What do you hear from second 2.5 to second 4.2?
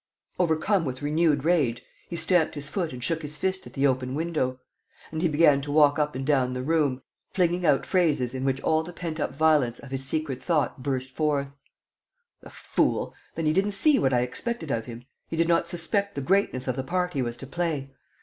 his foot and shook his fist at the open